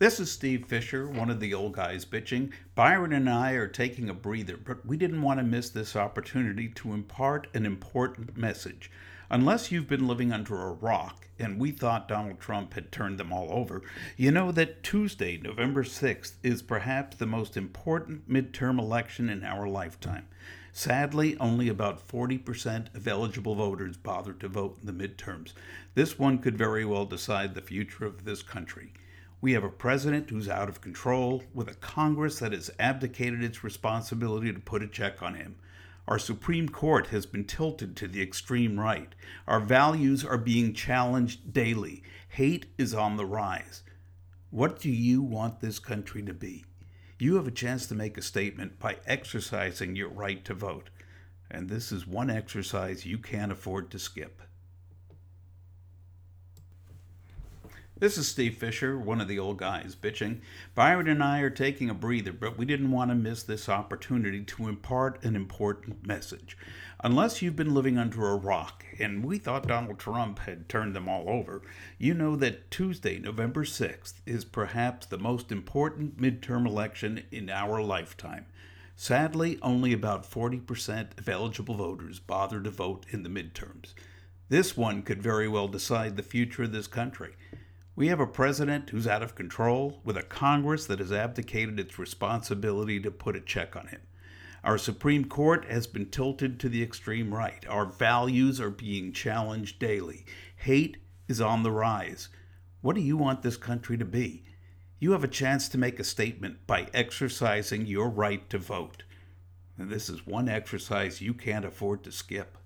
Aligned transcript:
This 0.00 0.18
is 0.18 0.32
Steve 0.32 0.64
Fisher, 0.64 1.06
one 1.06 1.28
of 1.28 1.40
the 1.40 1.52
old 1.52 1.74
guys 1.74 2.06
bitching. 2.06 2.52
Byron 2.74 3.12
and 3.12 3.28
I 3.28 3.52
are 3.52 3.68
taking 3.68 4.08
a 4.08 4.14
breather, 4.14 4.56
but 4.56 4.86
we 4.86 4.96
didn't 4.96 5.20
want 5.20 5.40
to 5.40 5.44
miss 5.44 5.68
this 5.68 5.94
opportunity 5.94 6.68
to 6.68 6.94
impart 6.94 7.48
an 7.52 7.66
important 7.66 8.34
message. 8.34 8.90
Unless 9.28 9.70
you've 9.70 9.88
been 9.88 10.08
living 10.08 10.32
under 10.32 10.56
a 10.56 10.72
rock 10.72 11.28
and 11.38 11.60
we 11.60 11.70
thought 11.70 12.08
Donald 12.08 12.40
Trump 12.40 12.72
had 12.72 12.90
turned 12.90 13.18
them 13.18 13.30
all 13.30 13.52
over, 13.52 13.82
you 14.16 14.30
know 14.30 14.50
that 14.52 14.82
Tuesday, 14.82 15.36
November 15.36 15.84
6th, 15.84 16.32
is 16.42 16.62
perhaps 16.62 17.18
the 17.18 17.26
most 17.26 17.54
important 17.54 18.26
midterm 18.26 18.78
election 18.78 19.28
in 19.28 19.44
our 19.44 19.68
lifetime. 19.68 20.26
Sadly, 20.72 21.36
only 21.38 21.68
about 21.68 22.08
40% 22.08 22.94
of 22.94 23.06
eligible 23.06 23.54
voters 23.54 23.98
bother 23.98 24.32
to 24.32 24.48
vote 24.48 24.78
in 24.80 24.86
the 24.86 25.08
midterms. 25.08 25.52
This 25.94 26.18
one 26.18 26.38
could 26.38 26.56
very 26.56 26.86
well 26.86 27.04
decide 27.04 27.54
the 27.54 27.60
future 27.60 28.06
of 28.06 28.24
this 28.24 28.40
country. 28.40 28.94
We 29.42 29.52
have 29.54 29.64
a 29.64 29.70
president 29.70 30.28
who's 30.28 30.48
out 30.48 30.68
of 30.68 30.82
control, 30.82 31.42
with 31.54 31.68
a 31.68 31.74
Congress 31.74 32.40
that 32.40 32.52
has 32.52 32.70
abdicated 32.78 33.42
its 33.42 33.64
responsibility 33.64 34.52
to 34.52 34.60
put 34.60 34.82
a 34.82 34.86
check 34.86 35.22
on 35.22 35.34
him. 35.34 35.56
Our 36.06 36.18
Supreme 36.18 36.68
Court 36.68 37.06
has 37.06 37.24
been 37.24 37.44
tilted 37.44 37.96
to 37.96 38.08
the 38.08 38.20
extreme 38.20 38.78
right. 38.78 39.14
Our 39.46 39.60
values 39.60 40.24
are 40.24 40.36
being 40.36 40.74
challenged 40.74 41.54
daily. 41.54 42.02
Hate 42.28 42.66
is 42.76 42.92
on 42.92 43.16
the 43.16 43.24
rise. 43.24 43.82
What 44.50 44.78
do 44.78 44.90
you 44.90 45.22
want 45.22 45.60
this 45.60 45.78
country 45.78 46.22
to 46.24 46.34
be? 46.34 46.64
You 47.18 47.36
have 47.36 47.46
a 47.46 47.52
chance 47.52 47.86
to 47.86 47.94
make 47.94 48.18
a 48.18 48.22
statement 48.22 48.78
by 48.78 48.96
exercising 49.06 49.96
your 49.96 50.08
right 50.08 50.44
to 50.44 50.54
vote. 50.54 50.90
And 51.50 51.68
this 51.68 51.92
is 51.92 52.06
one 52.06 52.28
exercise 52.28 53.06
you 53.06 53.18
can't 53.18 53.52
afford 53.52 53.90
to 53.90 53.98
skip. 53.98 54.42
This 58.00 58.16
is 58.16 58.26
Steve 58.26 58.56
Fisher, 58.56 58.98
one 58.98 59.20
of 59.20 59.28
the 59.28 59.38
old 59.38 59.58
guys 59.58 59.94
bitching. 59.94 60.40
Byron 60.74 61.06
and 61.06 61.22
I 61.22 61.40
are 61.40 61.50
taking 61.50 61.90
a 61.90 61.94
breather, 61.94 62.32
but 62.32 62.56
we 62.56 62.64
didn't 62.64 62.92
want 62.92 63.10
to 63.10 63.14
miss 63.14 63.42
this 63.42 63.68
opportunity 63.68 64.42
to 64.42 64.68
impart 64.68 65.22
an 65.22 65.36
important 65.36 66.06
message. 66.06 66.56
Unless 67.04 67.42
you've 67.42 67.56
been 67.56 67.74
living 67.74 67.98
under 67.98 68.26
a 68.26 68.36
rock, 68.36 68.86
and 68.98 69.22
we 69.22 69.36
thought 69.36 69.68
Donald 69.68 69.98
Trump 69.98 70.38
had 70.38 70.66
turned 70.66 70.96
them 70.96 71.10
all 71.10 71.28
over, 71.28 71.60
you 71.98 72.14
know 72.14 72.36
that 72.36 72.70
Tuesday, 72.70 73.18
November 73.18 73.64
6th, 73.64 74.14
is 74.24 74.46
perhaps 74.46 75.04
the 75.04 75.18
most 75.18 75.52
important 75.52 76.16
midterm 76.16 76.66
election 76.66 77.24
in 77.30 77.50
our 77.50 77.82
lifetime. 77.82 78.46
Sadly, 78.96 79.58
only 79.60 79.92
about 79.92 80.24
40% 80.24 81.18
of 81.18 81.28
eligible 81.28 81.74
voters 81.74 82.18
bother 82.18 82.62
to 82.62 82.70
vote 82.70 83.04
in 83.10 83.24
the 83.24 83.28
midterms. 83.28 83.92
This 84.48 84.76
one 84.76 85.02
could 85.02 85.22
very 85.22 85.46
well 85.46 85.68
decide 85.68 86.16
the 86.16 86.24
future 86.24 86.64
of 86.64 86.72
this 86.72 86.88
country. 86.88 87.34
We 88.00 88.08
have 88.08 88.18
a 88.18 88.26
president 88.26 88.88
who's 88.88 89.06
out 89.06 89.22
of 89.22 89.34
control, 89.34 90.00
with 90.04 90.16
a 90.16 90.22
Congress 90.22 90.86
that 90.86 91.00
has 91.00 91.12
abdicated 91.12 91.78
its 91.78 91.98
responsibility 91.98 92.98
to 92.98 93.10
put 93.10 93.36
a 93.36 93.42
check 93.42 93.76
on 93.76 93.88
him. 93.88 94.00
Our 94.64 94.78
Supreme 94.78 95.26
Court 95.26 95.66
has 95.66 95.86
been 95.86 96.08
tilted 96.08 96.58
to 96.60 96.70
the 96.70 96.82
extreme 96.82 97.34
right. 97.34 97.62
Our 97.68 97.84
values 97.84 98.58
are 98.58 98.70
being 98.70 99.12
challenged 99.12 99.78
daily. 99.78 100.24
Hate 100.56 100.96
is 101.28 101.42
on 101.42 101.62
the 101.62 101.72
rise. 101.72 102.30
What 102.80 102.96
do 102.96 103.02
you 103.02 103.18
want 103.18 103.42
this 103.42 103.58
country 103.58 103.98
to 103.98 104.06
be? 104.06 104.44
You 104.98 105.12
have 105.12 105.22
a 105.22 105.28
chance 105.28 105.68
to 105.68 105.76
make 105.76 106.00
a 106.00 106.04
statement 106.04 106.66
by 106.66 106.88
exercising 106.94 107.84
your 107.84 108.08
right 108.08 108.48
to 108.48 108.56
vote. 108.56 109.02
And 109.76 109.90
this 109.90 110.08
is 110.08 110.26
one 110.26 110.48
exercise 110.48 111.20
you 111.20 111.34
can't 111.34 111.66
afford 111.66 112.02
to 112.04 112.12
skip. 112.12 112.56